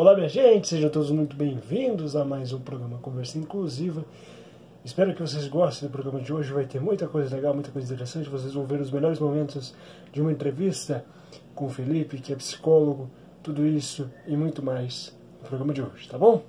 [0.00, 4.02] Olá, minha gente, sejam todos muito bem-vindos a mais um programa Conversa Inclusiva.
[4.82, 6.50] Espero que vocês gostem do programa de hoje.
[6.54, 8.26] Vai ter muita coisa legal, muita coisa interessante.
[8.26, 9.74] Vocês vão ver os melhores momentos
[10.10, 11.04] de uma entrevista
[11.54, 13.10] com o Felipe, que é psicólogo,
[13.42, 16.44] tudo isso e muito mais no programa de hoje, tá bom?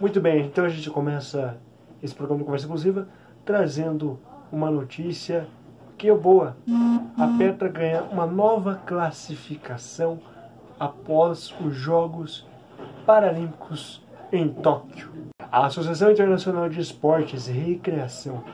[0.00, 1.58] Muito bem, então a gente começa
[2.02, 3.06] esse programa de Conversa Inclusiva
[3.44, 4.18] trazendo
[4.50, 5.46] uma notícia
[5.98, 6.56] que é boa.
[7.18, 10.18] A Petra ganha uma nova classificação
[10.80, 12.50] após os Jogos
[13.06, 14.00] Paralímpicos
[14.30, 15.10] em Tóquio.
[15.50, 18.44] A Associação Internacional de Esportes e Recreação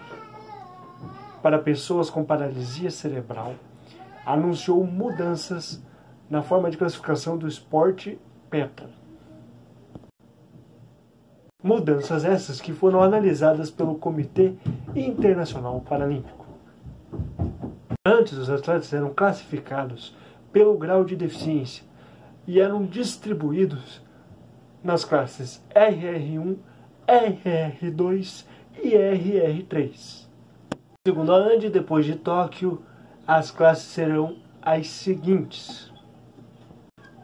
[1.43, 3.55] para Pessoas com Paralisia Cerebral
[4.25, 5.83] anunciou mudanças
[6.31, 8.89] na forma de classificação do esporte PETA.
[11.63, 14.55] Mudanças essas que foram analisadas pelo Comitê
[14.97, 16.47] Internacional Paralímpico.
[18.05, 20.17] Antes, os atletas eram classificados
[20.51, 21.85] pelo grau de deficiência
[22.47, 24.08] e eram distribuídos
[24.89, 26.57] nas classes RR1,
[27.07, 28.47] RR2
[28.83, 30.27] e RR3.
[31.07, 32.83] Segundo a ANDI, depois de Tóquio,
[33.27, 35.93] as classes serão as seguintes: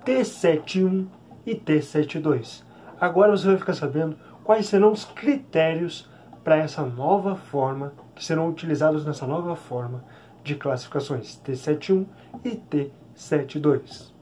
[0.05, 1.07] T71
[1.47, 2.63] e T72.
[3.01, 6.07] Agora você vai ficar sabendo quais serão os critérios
[6.45, 10.05] para essa nova forma, que serão utilizados nessa nova forma
[10.43, 12.05] de classificações T71
[12.45, 14.13] e T72.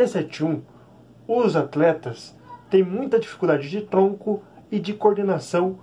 [0.00, 0.62] T71,
[1.26, 2.36] os atletas
[2.70, 5.78] têm muita dificuldade de tronco e de coordenação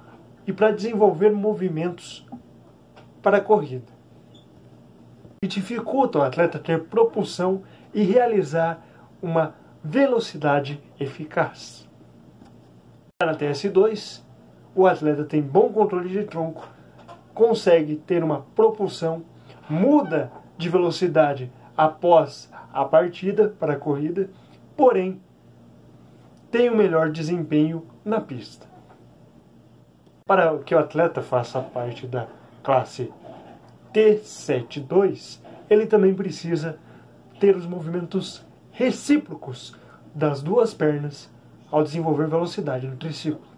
[0.46, 2.26] e para desenvolver movimentos
[3.22, 3.92] para a corrida.
[5.44, 8.84] E dificulta o atleta ter propulsão e realizar
[9.22, 11.88] uma velocidade eficaz.
[13.24, 14.22] Na TS2,
[14.76, 16.68] o atleta tem bom controle de tronco,
[17.34, 19.24] consegue ter uma propulsão,
[19.70, 24.30] muda de velocidade após a partida para a corrida,
[24.76, 25.20] porém
[26.52, 28.68] tem o melhor desempenho na pista.
[30.26, 32.28] Para que o atleta faça parte da
[32.62, 33.12] classe
[33.94, 36.78] T72, ele também precisa
[37.40, 39.76] ter os movimentos recíprocos
[40.14, 41.30] das duas pernas
[41.72, 43.50] ao desenvolver velocidade no triciclo.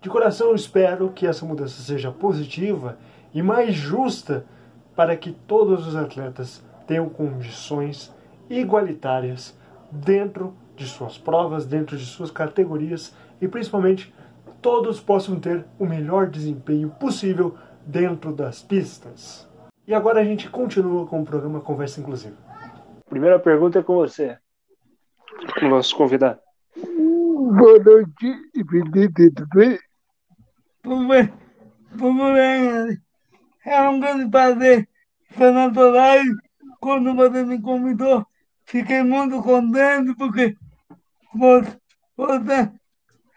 [0.00, 2.96] De coração espero que essa mudança seja positiva
[3.34, 4.46] e mais justa
[4.94, 8.14] para que todos os atletas tenham condições
[8.48, 9.56] igualitárias
[9.90, 14.12] dentro de suas provas, dentro de suas categorias e principalmente
[14.62, 19.48] todos possam ter o melhor desempenho possível dentro das pistas.
[19.86, 22.36] E agora a gente continua com o programa Conversa Inclusiva.
[23.08, 24.36] Primeira pergunta é com você,
[25.62, 26.38] o nosso convidado.
[26.76, 28.36] Boa noite,
[28.68, 29.78] Felipe, tudo bem?
[30.82, 31.32] Tudo bem,
[31.96, 32.98] tudo bem.
[33.64, 34.88] É um grande prazer
[35.30, 36.36] estar na tua live
[36.80, 38.26] quando você me convidou,
[38.64, 40.56] fiquei muito contente porque
[41.34, 41.78] você,
[42.16, 42.72] você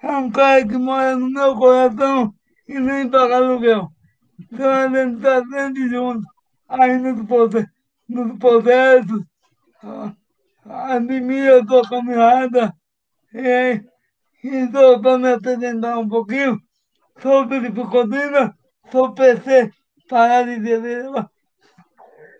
[0.01, 2.33] é um cara que mora no meu coração
[2.67, 3.89] e nem paga aluguel.
[4.39, 6.27] Então a gente está sempre junto,
[6.67, 7.19] aí nos,
[8.09, 9.23] nos processos,
[10.65, 12.73] admiro a tua caminhada
[13.33, 13.81] e
[14.43, 16.59] estou para me apresentar um pouquinho.
[17.21, 17.47] Sou
[17.89, 18.55] Codina,
[18.91, 19.71] sou PC
[20.09, 20.81] paralisia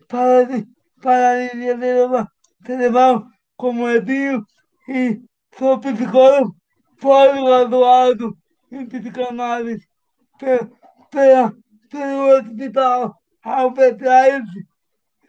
[0.09, 0.67] paralisia
[1.01, 2.27] paralisia
[2.65, 3.25] cerebral
[3.55, 4.45] como Edinho
[4.89, 5.21] e
[5.57, 6.55] sou psicólogo
[6.99, 8.37] pós-graduado
[8.71, 9.87] em psicanálise.
[11.11, 11.53] Pela,
[11.89, 14.65] pelo Hospital Albert Einstein,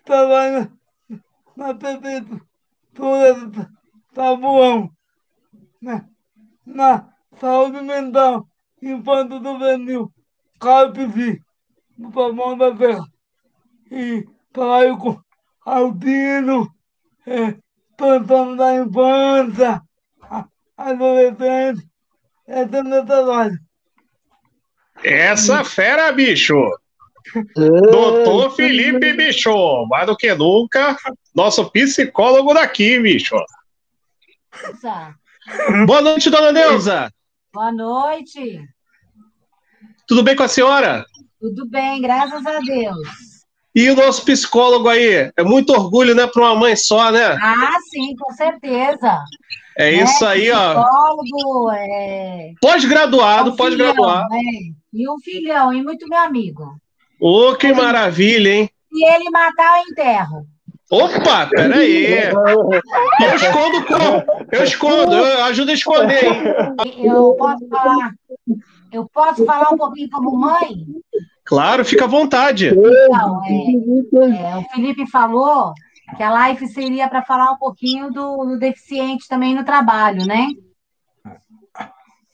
[0.05, 0.72] trabalho
[1.56, 2.41] na prefeitura
[3.50, 3.66] de
[4.15, 4.91] Tabuão,
[5.81, 6.06] na,
[6.65, 7.09] na
[7.39, 8.47] saúde mental
[8.81, 10.12] infanto juvenil,
[10.59, 11.41] CAPV,
[11.99, 13.04] no Pavão da Terra.
[13.91, 15.21] E trabalho com
[15.65, 16.69] Aldino,
[17.27, 17.56] é,
[17.97, 19.83] transtorno da infância,
[20.91, 21.87] adolescente,
[22.47, 22.78] essa
[25.04, 25.31] é.
[25.31, 26.54] Essa fera, bicho!
[27.54, 30.97] Doutor Felipe Bicho, mais do que nunca,
[31.34, 33.37] nosso psicólogo daqui, bicho.
[35.86, 37.12] Boa noite, dona Neuza.
[37.53, 38.60] Boa noite.
[40.07, 41.07] Tudo bem com a senhora?
[41.41, 43.09] Tudo bem, graças a Deus.
[43.74, 47.39] E o nosso psicólogo aí, é muito orgulho, né, para uma mãe só, né?
[47.41, 49.24] Ah, sim, com certeza.
[49.78, 51.72] É isso aí, psicólogo, ó.
[51.72, 52.53] É...
[52.60, 54.28] Pós-graduado, é um pós-graduado.
[54.30, 54.41] Né?
[54.92, 56.77] E um filhão, e muito meu amigo.
[57.21, 57.74] Ô, oh, que ele...
[57.74, 58.71] maravilha, hein?
[58.92, 60.47] E ele matar o enterro.
[60.91, 62.07] Opa, peraí.
[62.15, 64.24] Eu escondo como?
[64.53, 66.42] Eu escondo, eu ajudo a esconder, hein?
[67.03, 68.13] Eu posso falar,
[68.92, 70.84] eu posso falar um pouquinho como mãe?
[71.45, 72.69] Claro, fica à vontade.
[72.69, 75.72] Então, é, é, o Felipe falou
[76.16, 80.48] que a live seria para falar um pouquinho do, do, deficiente também no trabalho, né?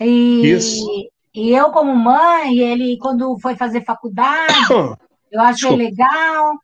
[0.00, 0.86] E, Isso.
[1.34, 4.52] e eu, como mãe, ele, quando foi fazer faculdade,
[5.30, 6.58] eu achei legal.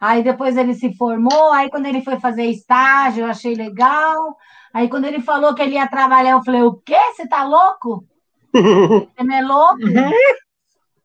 [0.00, 4.36] Aí depois ele se formou, aí quando ele foi fazer estágio, eu achei legal.
[4.72, 6.98] Aí quando ele falou que ele ia trabalhar, eu falei, o quê?
[7.14, 8.04] Você tá louco?
[8.52, 9.82] Você não é louco?
[9.82, 10.10] Uhum.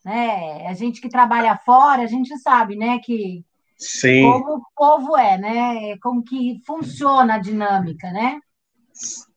[0.06, 0.68] né?
[0.68, 3.44] A gente que trabalha fora, a gente sabe, né, que
[3.78, 4.24] Sim.
[4.24, 5.98] como o povo é, né?
[5.98, 8.40] Como que funciona a dinâmica, né?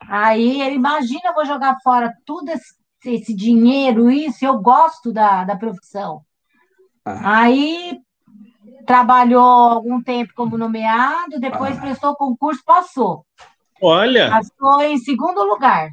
[0.00, 2.74] Aí ele imagina, eu vou jogar fora tudo esse,
[3.04, 6.22] esse dinheiro, isso, eu gosto da, da profissão.
[7.04, 7.40] Ah.
[7.40, 7.98] Aí
[8.86, 11.80] trabalhou algum tempo como nomeado, depois ah.
[11.80, 13.24] prestou concurso, passou.
[13.80, 14.30] Olha!
[14.30, 15.90] Passou em segundo lugar.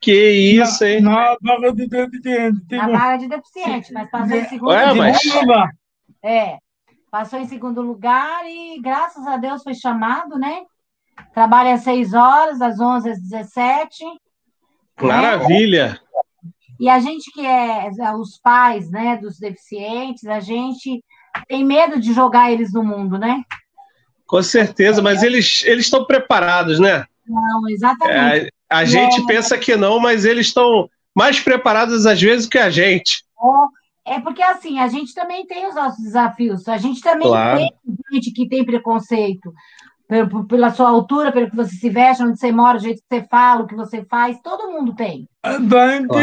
[0.00, 1.00] Que isso, hein?
[1.00, 2.76] Na, vaga de deficiente.
[2.76, 5.24] Na vaga de deficiente, mas passou em segundo Ué, mas...
[5.34, 5.70] lugar.
[6.22, 6.58] É,
[7.10, 10.62] passou em segundo lugar e, graças a Deus, foi chamado, né?
[11.34, 14.04] Trabalha às 6 horas, das 11 às 17.
[15.00, 15.88] Maravilha!
[15.88, 15.98] Né?
[16.80, 21.02] E a gente que é, é os pais, né, dos deficientes, a gente
[21.48, 23.42] tem medo de jogar eles no mundo, né?
[24.26, 27.04] Com certeza, mas eles eles estão preparados, né?
[27.26, 28.46] Não, exatamente.
[28.46, 32.58] É, a gente é, pensa que não, mas eles estão mais preparados às vezes que
[32.58, 33.24] a gente.
[34.08, 36.68] É porque assim, a gente também tem os nossos desafios.
[36.68, 37.58] A gente também claro.
[37.58, 37.70] tem
[38.12, 39.52] gente que tem preconceito
[40.48, 43.28] pela sua altura, pelo que você se veste, onde você mora, o jeito que você
[43.28, 45.28] fala, o que você faz, todo mundo tem.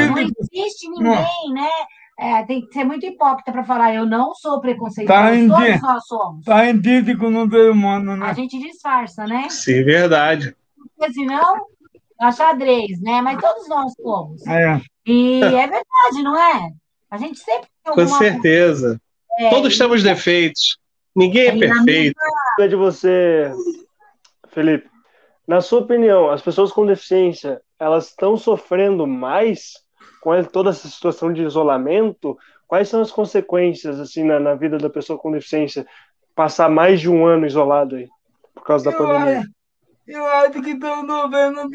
[0.08, 1.70] Não existe ninguém, né?
[2.18, 6.08] É, tem que ser muito hipócrita para falar, eu não sou preconceituoso, tá todos nós
[6.08, 6.40] somos.
[6.40, 8.26] Está idêntico no ser humano, né?
[8.26, 9.50] A gente disfarça, né?
[9.50, 10.56] Sim, verdade.
[10.78, 11.68] Porque senão,
[12.22, 13.22] é xadrez, né?
[13.22, 14.48] Mas todos nós somos.
[14.48, 14.82] É.
[15.06, 16.72] E é verdade, não é?
[17.10, 19.00] A gente sempre tem Com certeza.
[19.40, 20.78] É, todos temos defeitos.
[21.16, 22.16] Ninguém é perfeito.
[22.58, 22.70] Minha...
[22.70, 23.52] De você,
[24.50, 24.90] Felipe,
[25.48, 29.74] na sua opinião, as pessoas com deficiência, elas estão sofrendo mais
[30.22, 32.38] com toda essa situação de isolamento,
[32.68, 35.86] quais são as consequências assim na, na vida da pessoa com deficiência
[36.34, 38.10] passar mais de um ano isolado aí
[38.54, 39.40] por causa da eu pandemia?
[39.40, 39.50] Acho,
[40.08, 41.70] eu acho que estão vendo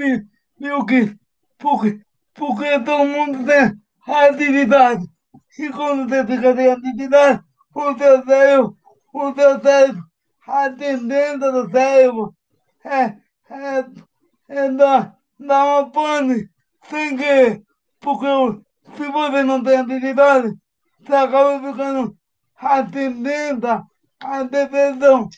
[0.59, 1.15] viu que
[1.59, 2.01] porque,
[2.35, 3.73] porque todo mundo tem
[4.09, 5.05] atividade
[5.59, 7.43] e quando você fica sem atividade,
[7.75, 8.77] o seu cérebro,
[9.13, 10.05] o seu cérebro,
[10.47, 12.35] a tendência do cérebro
[12.85, 13.05] é,
[13.51, 13.85] é,
[14.49, 16.49] é dar, dar uma pane
[16.89, 17.63] sem querer
[18.01, 18.27] porque
[18.97, 20.57] se você não tem atividade,
[21.01, 22.17] você acaba ficando
[22.57, 23.67] atendente
[24.21, 25.29] à depressão,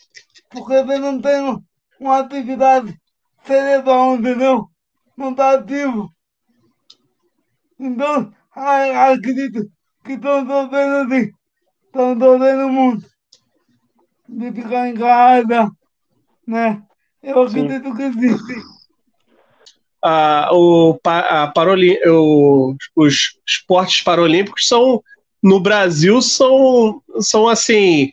[0.48, 1.64] porque você não tem
[2.00, 2.96] uma atividade
[3.44, 4.68] cerebral, entendeu?
[5.16, 6.08] Não está ativo.
[7.78, 9.68] Então, acredito
[10.04, 11.32] que estão sofrendo assim,
[11.87, 13.06] estão sofrendo muito
[14.28, 15.70] de ficar em casa,
[16.46, 16.82] né?
[17.22, 18.12] Eu acredito sim.
[18.12, 18.62] que sim
[20.02, 25.02] a, o, a Parolim, o, os esportes paralímpicos são
[25.40, 28.10] no Brasil são, são assim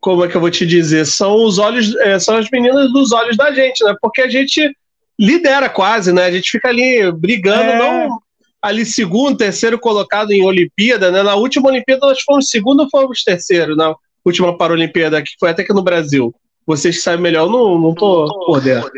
[0.00, 3.12] como é que eu vou te dizer são os olhos é, são as meninas dos
[3.12, 4.74] olhos da gente né porque a gente
[5.18, 7.78] lidera quase né a gente fica ali brigando é.
[7.78, 8.22] não
[8.66, 13.22] ali segundo terceiro colocado em Olimpíada né na última Olimpíada nós fomos segundo ou fomos
[13.22, 13.94] terceiro na
[14.24, 16.34] última Paralimpíada que foi até aqui no Brasil
[16.66, 18.90] vocês que sabem melhor eu não não tô por dentro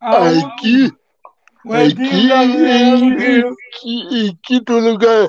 [0.00, 0.92] aqui
[1.64, 2.28] mas em,
[3.84, 5.28] em, em quinto lugar.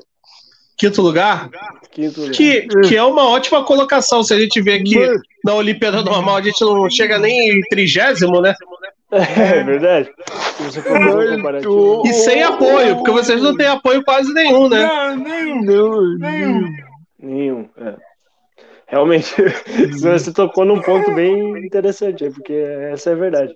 [0.77, 1.49] Quinto lugar?
[1.91, 2.35] Quinto lugar.
[2.35, 4.23] Que, que é uma ótima colocação.
[4.23, 4.97] Se a gente vê que
[5.43, 8.55] na Olimpíada normal a gente não chega nem em trigésimo, né?
[9.13, 10.11] É verdade.
[11.67, 14.87] Um e sem apoio, porque vocês não têm apoio quase nenhum, né?
[14.87, 16.17] Não, nenhum.
[16.17, 16.69] Nenhum.
[17.19, 17.69] Nenhum.
[17.77, 17.95] É.
[18.87, 19.33] Realmente,
[19.99, 23.55] você tocou num ponto bem interessante, porque essa é a verdade.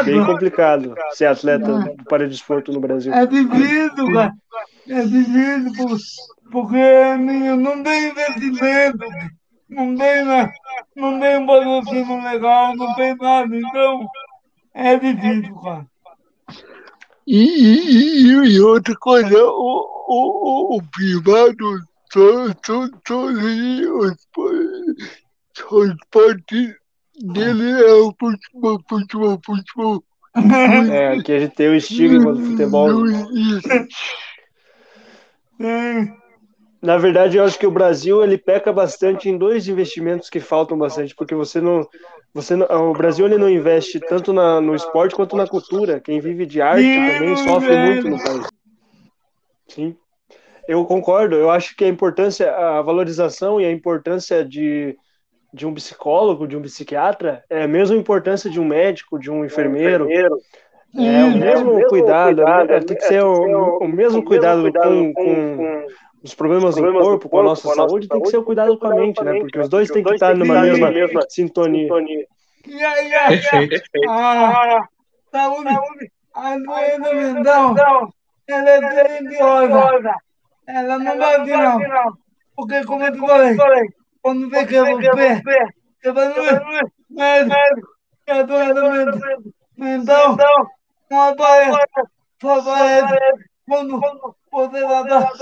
[0.00, 3.12] É bem complicado ser atleta do paradesporto no Brasil.
[3.12, 4.32] É difícil, cara.
[4.88, 5.96] É difícil,
[6.50, 8.98] porque não tem investimento,
[9.68, 10.24] não tem,
[10.96, 14.06] não tem um patrocínio legal, não tem nada, então
[14.76, 15.86] é difícil, cara.
[17.26, 21.80] E, e, e, e outra coisa, o, o, o privado
[22.12, 22.54] todos
[25.70, 26.74] os esportes
[27.20, 30.04] dele é o futebol, futebol, futebol.
[30.92, 32.90] É, aqui a gente tem o estigma do futebol.
[36.86, 40.78] Na verdade, eu acho que o Brasil ele peca bastante em dois investimentos que faltam
[40.78, 41.84] bastante, porque você não,
[42.32, 45.98] você não, o Brasil ele não investe tanto na, no esporte quanto na cultura.
[45.98, 48.46] Quem vive de arte também sofre muito no país.
[49.66, 49.96] Sim.
[50.68, 51.34] Eu concordo.
[51.34, 54.96] Eu acho que a importância, a valorização e a importância de,
[55.52, 59.44] de um psicólogo, de um psiquiatra, é a mesma importância de um médico, de um
[59.44, 60.04] enfermeiro.
[60.04, 60.38] Um enfermeiro.
[60.94, 64.24] É o mesmo, é o mesmo cuidado, cuidado é, tem que ser o, o, mesmo
[64.24, 65.86] cuidado, cuidado com, com, com
[66.26, 68.38] os problemas, do corpo, corpo, com a nossa, com a nossa saúde, tem que ser
[68.38, 69.38] o cuidado com a mente, né?
[69.38, 71.88] Porque os dois têm que estar numa mesma, mesma sintonia.
[72.62, 73.82] Perfeito.
[74.08, 74.88] Ah,
[75.30, 75.68] saúde,
[76.34, 78.14] a doença mental,
[78.48, 80.14] ela é silenciosa.
[80.66, 82.12] Ela não vai vir, não.
[82.56, 83.56] Porque, como eu te falei,
[84.22, 85.42] quando vê que eu vou pé,
[86.02, 86.42] você vai no
[87.10, 87.88] médico,
[88.24, 89.38] que a doença
[89.76, 90.36] mental
[91.10, 91.78] não aparece,
[92.40, 93.16] só aparece
[93.68, 94.00] quando
[94.50, 95.32] você vai dar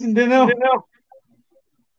[0.00, 0.46] Entendeu?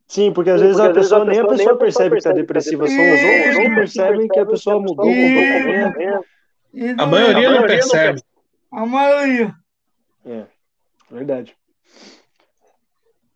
[0.07, 2.31] Sim, porque às vezes porque a pessoa, nem a pessoa, nem a percebe que está
[2.31, 6.25] depressiva, são os outros que percebem que a pessoa mudou o comportamento.
[6.97, 8.21] A maioria não percebe.
[8.71, 9.53] A maioria.
[10.25, 10.43] É,
[11.11, 11.55] verdade.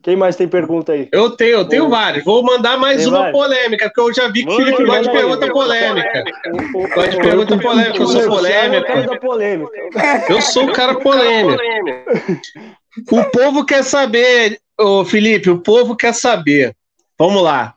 [0.01, 1.07] Quem mais tem pergunta aí?
[1.13, 2.25] Eu tenho, eu tenho várias.
[2.25, 3.37] Vou mandar mais tem uma várias.
[3.37, 6.23] polêmica, porque eu já vi que o Felipe gosta de pergunta polêmica.
[6.93, 8.29] Gosta de pergunta polêmica, eu sou
[9.19, 9.71] polêmico.
[10.27, 11.57] Eu sou o cara polêmico.
[13.11, 16.75] O povo quer saber, ô Felipe, o povo quer saber.
[17.17, 17.73] Vamos lá.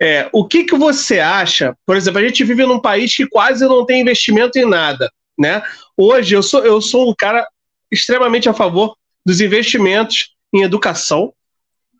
[0.00, 1.76] É, o que, que você acha?
[1.84, 5.10] Por exemplo, a gente vive num país que quase não tem investimento em nada.
[5.38, 5.62] Né?
[5.96, 7.46] Hoje eu sou, eu sou um cara
[7.90, 11.32] extremamente a favor dos investimentos em educação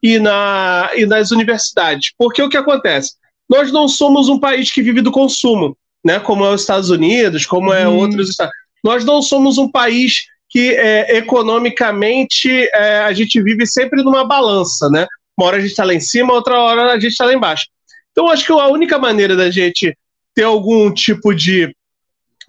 [0.03, 2.13] e, na, e nas universidades.
[2.17, 3.15] Porque o que acontece?
[3.49, 6.19] Nós não somos um país que vive do consumo, né?
[6.19, 7.99] como é os Estados Unidos, como é hum.
[7.99, 8.55] outros estados.
[8.83, 14.91] Nós não somos um país que é, economicamente é, a gente vive sempre numa balança,
[14.91, 15.07] né?
[15.39, 17.67] Uma hora a gente está lá em cima, outra hora a gente está lá embaixo.
[18.11, 19.97] Então, acho que a única maneira da gente
[20.35, 21.75] ter algum tipo de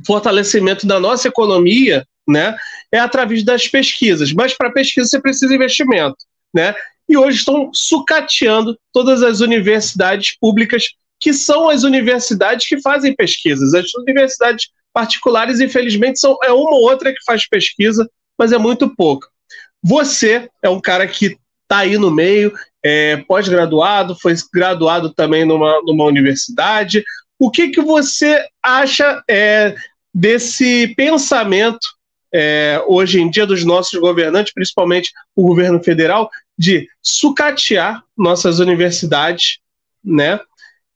[0.05, 2.55] fortalecimento da nossa economia, né,
[2.91, 4.33] é através das pesquisas.
[4.33, 6.17] Mas para pesquisa você precisa de investimento,
[6.53, 6.73] né?
[7.07, 10.85] E hoje estão sucateando todas as universidades públicas
[11.19, 13.73] que são as universidades que fazem pesquisas.
[13.75, 18.93] As universidades particulares, infelizmente, são, é uma ou outra que faz pesquisa, mas é muito
[18.95, 19.27] pouco.
[19.83, 25.81] Você é um cara que está aí no meio, é, pós-graduado, foi graduado também numa,
[25.83, 27.03] numa universidade.
[27.39, 29.75] O que, que você acha é,
[30.13, 31.79] desse pensamento
[32.33, 39.59] é, hoje em dia dos nossos governantes, principalmente o governo federal, de sucatear nossas universidades,
[40.03, 40.39] né?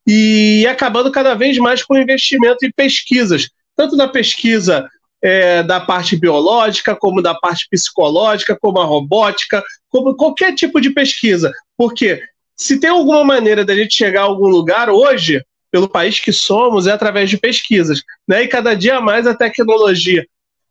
[0.07, 4.89] E acabando cada vez mais com investimento em pesquisas tanto na pesquisa
[5.21, 10.91] é, da parte biológica, como da parte psicológica, como a robótica, como qualquer tipo de
[10.91, 11.51] pesquisa.
[11.77, 12.21] Porque
[12.55, 16.87] se tem alguma maneira da gente chegar a algum lugar hoje, pelo país que somos,
[16.87, 18.01] é através de pesquisas.
[18.27, 18.43] Né?
[18.43, 20.25] E cada dia mais a tecnologia,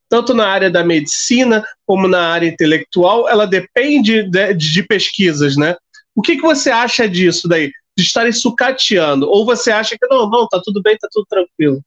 [0.08, 5.56] tanto na área da medicina como na área intelectual, ela depende de, de pesquisas.
[5.56, 5.76] Né?
[6.14, 7.70] O que, que você acha disso daí?
[7.96, 9.28] De estarem sucateando?
[9.28, 11.82] Ou você acha que não, não, tá tudo bem, tá tudo tranquilo?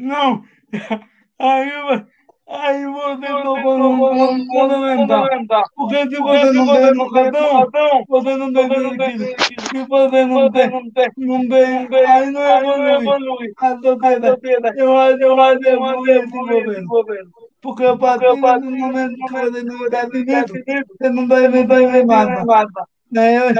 [0.00, 0.42] Não,
[1.38, 1.70] aí,
[2.48, 5.28] aí você num ponto fundamental.
[5.76, 9.62] Porque se você não tem educação, você não tem sentido.
[9.70, 13.52] Se você não tem, não tem, aí não evolui.
[13.58, 16.30] A sociedade, eu acho que vai evoluir esse
[16.84, 17.30] governo.
[17.62, 20.64] Porque a partir do momento que você não está dentro,
[20.98, 22.86] você não vai ver nada.
[23.10, 23.36] Né?
[23.38, 23.50] Eu,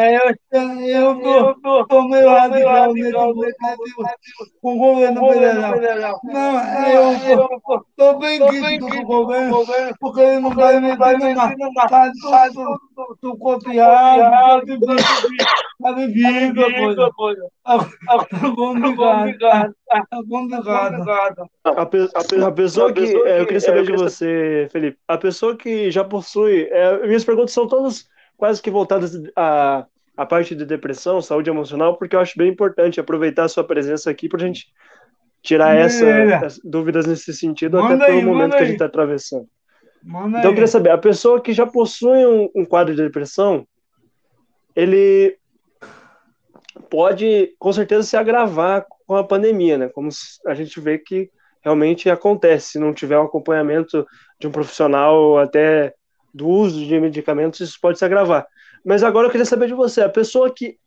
[0.52, 2.94] eu, eu tô, tô meio radical
[4.62, 6.20] com o governo federal.
[6.24, 11.56] Não, eu tô bem crítico com o governo, porque ele não vai me dar nada.
[11.88, 12.10] Tá
[13.20, 14.20] tudo, copiado,
[15.82, 16.62] tá vivido,
[17.14, 17.48] coisa.
[17.64, 17.88] Tá
[18.54, 19.74] complicado.
[19.88, 21.46] Tá complicado.
[21.64, 23.00] A, pessoa que.
[23.00, 24.98] Eu queria saber de você, Felipe.
[25.08, 26.68] A pessoa que já possui.
[26.70, 28.08] É, minhas perguntas são todas
[28.40, 32.98] quase que voltadas à, à parte de depressão, saúde emocional, porque eu acho bem importante
[32.98, 34.66] aproveitar a sua presença aqui para a gente
[35.42, 38.86] tirar essa, essas dúvidas nesse sentido, manda até pelo aí, momento que a gente está
[38.86, 39.46] atravessando.
[40.02, 43.66] Manda então, eu queria saber, a pessoa que já possui um, um quadro de depressão,
[44.74, 45.36] ele
[46.88, 49.88] pode, com certeza, se agravar com a pandemia, né?
[49.90, 50.08] Como
[50.46, 51.30] a gente vê que
[51.62, 54.06] realmente acontece, se não tiver um acompanhamento
[54.38, 55.92] de um profissional até
[56.32, 58.46] do uso de medicamentos, isso pode se agravar.
[58.84, 60.78] Mas agora eu queria saber de você, a pessoa que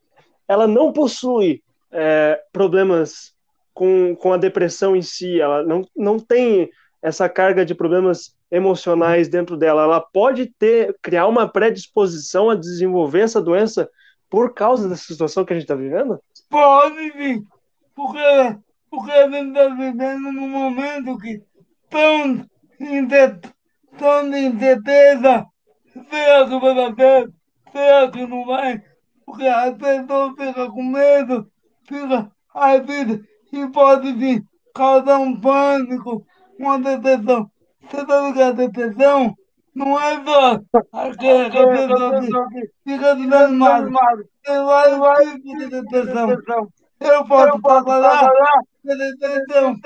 [0.47, 3.33] ela não possui é, problemas
[3.73, 6.69] com, com a depressão em si, ela não, não tem
[7.01, 13.21] essa carga de problemas emocionais dentro dela, ela pode ter, criar uma predisposição a desenvolver
[13.21, 13.89] essa doença
[14.29, 16.19] por causa dessa situação que a gente está vivendo?
[16.49, 17.45] Pode sim,
[17.95, 18.57] porque,
[18.89, 21.41] porque a gente está vivendo num momento que
[21.89, 22.45] tão
[22.77, 23.52] tão
[23.97, 25.45] de incerteza,
[26.09, 27.33] será que vai dar certo,
[27.71, 28.81] será que não vai,
[29.25, 31.47] porque a pessoa fica com medo,
[31.87, 33.21] fica, às vezes,
[33.51, 36.25] e pode vir causar um pânico,
[36.59, 37.49] uma depressão.
[37.83, 38.55] Você tá ligado?
[38.55, 39.35] Depressão
[39.75, 40.59] não é só
[40.91, 43.89] aquela pessoa que fica desanimada.
[44.43, 46.29] Tem vários tipos de depressão.
[46.99, 48.29] Eu posso trabalhar
[48.83, 49.79] na depressão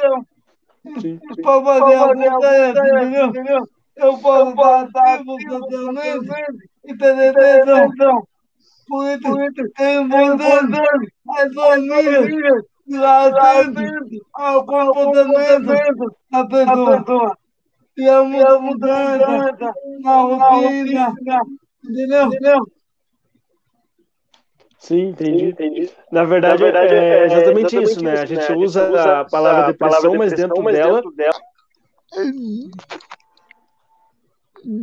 [1.43, 3.67] para fazer alguma tarefa, entendeu?
[3.97, 6.31] Eu posso estar ativo socialmente
[6.85, 8.27] e ter depressão.
[8.87, 17.37] Por isso, é importante as famílias estar atentas ao comportamento da pessoa.
[17.97, 21.13] E é muita mudança na rotina,
[21.83, 22.63] entendeu?
[24.77, 25.39] Sim, entendi.
[25.39, 25.91] Sim, entendi.
[26.11, 28.11] Na verdade, Na verdade é, é, exatamente, exatamente isso, né?
[28.13, 28.57] A gente, né?
[28.57, 30.95] usa, a gente usa a palavra a depressão, palavra mas, dentro, mas dela...
[30.95, 31.39] dentro dela.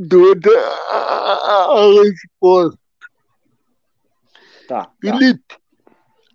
[0.08, 0.50] Toda
[0.90, 2.78] a resposta.
[4.66, 4.90] Tá.
[4.98, 5.56] Felipe, tá.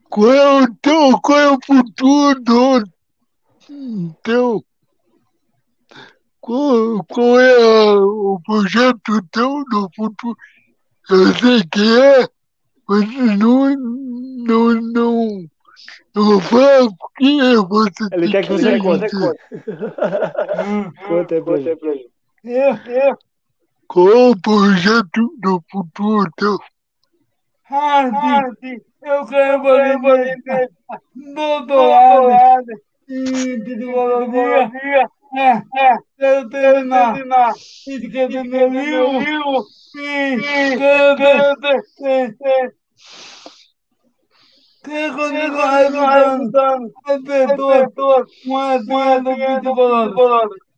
[0.07, 2.83] qual é o teu, qual é o futuro do
[4.21, 4.63] teu?
[6.39, 10.37] Qual, qual é o projeto teu do futuro?
[11.09, 12.27] Eu sei que é,
[12.87, 15.49] mas não, não, não,
[16.13, 19.09] não falo porque você Ele quer que você conte.
[21.07, 22.11] Conta aí pra gente.
[22.45, 23.28] É, é.
[23.89, 26.29] Qual é o projeto do futuro.
[26.37, 26.59] Teu?
[27.63, 28.13] Hard,
[29.01, 30.69] eu quero fazer
[31.33, 32.71] doutorado
[33.09, 35.09] em psicologia.
[35.35, 37.15] É, é, quero terminar.
[37.87, 39.65] E quero meu livro.
[39.97, 40.37] E
[40.77, 41.17] quero.
[44.83, 50.68] Quero continuar ajudando as pessoas com a vida do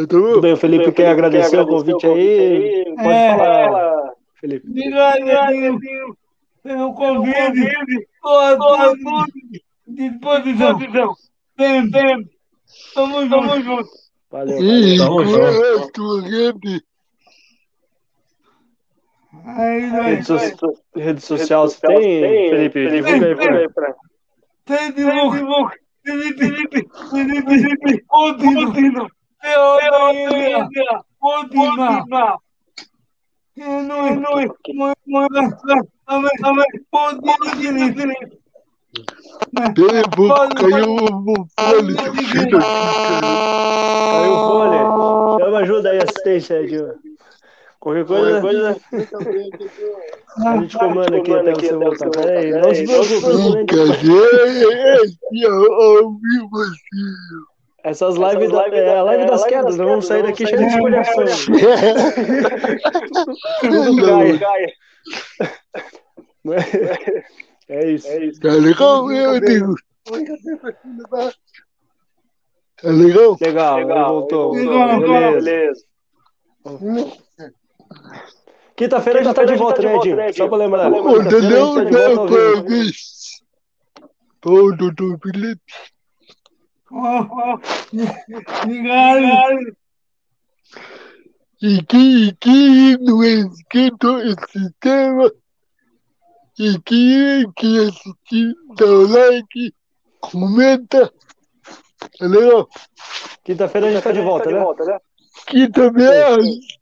[0.08, 4.68] Tudo bem, o Felipe quer agradecer o convite aí, pode falar, Felipe.
[4.68, 5.78] Obrigado,
[6.62, 8.88] pelo convite, todos
[9.88, 10.80] disposição.
[11.58, 12.30] Sempre, sempre.
[12.94, 13.30] Tamo junto.
[13.30, 13.90] Tamo junto.
[14.30, 15.90] Valeu, valeu.
[15.92, 16.91] Tamo junto.
[19.44, 20.36] Aí, rede, so
[20.94, 22.90] rede social você tem, tem, Felipe?
[22.90, 23.94] Divulga aí pra mim.
[24.64, 25.72] Tem, divulga.
[26.04, 29.10] Felipe, Felipe, Felipe, Felipe, Odino.
[29.40, 30.68] Teodina.
[31.20, 32.38] Odina.
[33.56, 35.26] Inui, inui, inui, inui.
[36.06, 36.66] Amém, amém.
[36.92, 38.42] Odino, Felipe.
[39.74, 40.96] Tempo, caiu o
[41.56, 41.94] fone.
[44.12, 44.78] Caiu o fone.
[45.42, 46.86] Chama ajuda aí, assistência, Edil.
[47.82, 48.40] Qualquer coisa.
[48.40, 48.80] coisa...
[50.46, 52.10] a gente comanda aqui até você voltar.
[52.10, 53.74] Peraí, não se preocupe.
[57.82, 61.24] Essas lives, da, é a live das quedas, nós vamos sair daqui cheio de escolhação.
[63.62, 64.66] Tudo cai.
[67.68, 68.06] É isso.
[68.06, 68.40] É isso.
[68.40, 69.82] Tá legal, meu Deus.
[72.80, 73.36] Tá legal?
[73.40, 74.52] Legal, legal voltou.
[74.54, 75.84] Legal, beleza.
[76.64, 77.22] beleza.
[78.76, 80.34] Quinta-feira a gente tá de volta, né, Edinho?
[80.34, 80.90] Só pra lembrar.
[80.90, 82.26] Não, não, não, não,
[84.44, 85.72] Ô, doutor Felipe.
[88.64, 89.76] Obrigado.
[91.62, 95.30] E que, que não é escrito esse tema
[96.58, 99.74] e quem que assistir, dá o like,
[100.20, 101.12] comenta.
[102.20, 102.68] Valeu?
[103.44, 104.98] Quinta-feira a gente tá de volta, né?
[105.32, 105.42] Né?
[105.46, 106.36] Quinta-feira,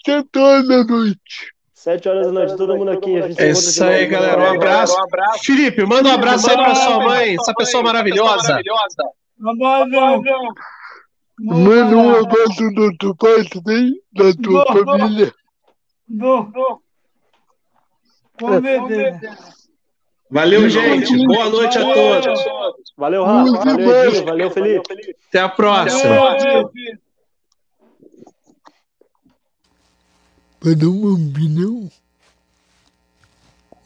[0.04, 1.54] sete horas da noite.
[1.74, 3.16] Sete horas da noite, todo mundo aqui.
[3.38, 4.38] é isso aí, galera.
[4.38, 4.94] Um abraço.
[4.94, 5.44] um abraço.
[5.44, 8.60] Felipe, manda um abraço aí pra sua mãe, essa pessoa maravilhosa.
[11.38, 15.32] Manda um abraço do teu pai também, da tua família.
[16.08, 16.80] Não, não.
[18.38, 19.38] Com certeza.
[20.30, 21.26] Valeu, gente.
[21.26, 22.44] Boa noite a todos.
[22.96, 23.52] Valeu, Rafa.
[23.52, 24.24] Valeu.
[24.24, 25.16] Valeu, Felipe.
[25.28, 26.30] Até a próxima.
[30.60, 31.90] Para uma opinião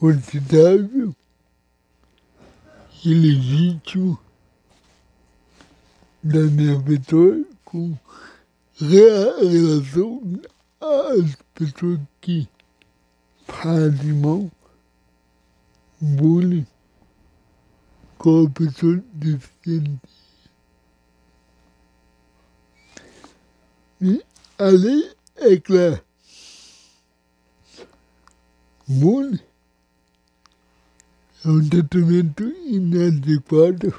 [0.01, 1.15] considerável
[3.05, 4.19] e legítimo
[6.21, 7.97] da minha pessoa com
[8.81, 10.21] relação
[10.81, 12.49] as pessoas que
[13.47, 14.51] fazem mal,
[16.01, 16.67] bullying
[18.19, 20.01] com a pessoa deficiente.
[24.01, 24.25] E
[24.59, 26.05] a lei é clara.
[28.87, 29.41] Bullying
[31.43, 33.99] é um tratamento inadequado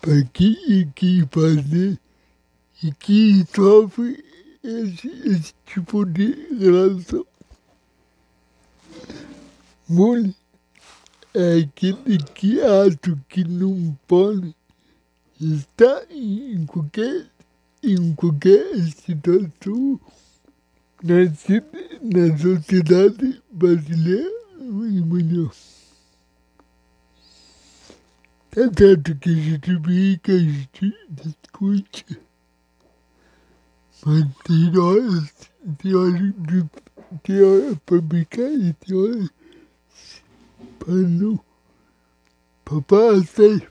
[0.00, 2.00] para quem e quem fazer
[2.82, 4.24] e que sofre
[4.64, 7.26] esse, esse tipo de relação.
[9.86, 10.34] Bullying
[11.34, 14.56] é aquele que acha que não pode
[15.38, 17.30] estar em qualquer,
[17.82, 20.00] em qualquer situação
[21.02, 21.24] na,
[22.02, 25.50] na sociedade brasileira e mundial.
[28.56, 32.04] É certo que a gente brinca, a gente discute.
[34.04, 35.32] Mas tem horas,
[35.78, 36.34] tem horas,
[37.22, 39.30] tem horas para brincar e tem horas
[40.78, 41.40] para não,
[42.64, 43.70] para passar.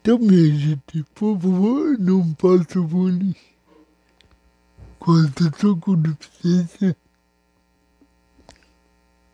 [0.00, 3.34] Então, minha gente, por favor, não faça bullying
[5.12, 6.96] a pessoa com deficiência.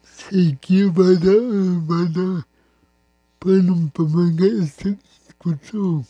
[0.03, 1.41] Sei que vai dar,
[1.87, 2.47] vai dar
[3.41, 6.07] para manga essa discussão.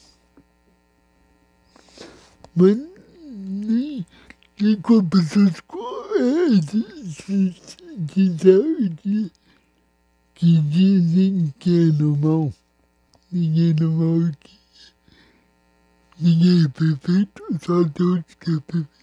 [2.55, 4.05] Mas nem,
[4.61, 5.61] nem com pessoas
[10.35, 12.53] que, dizem que é normal.
[13.31, 14.59] Ninguém é normal aqui.
[16.19, 19.02] Ninguém é perfeito, só Deus que é perfeito.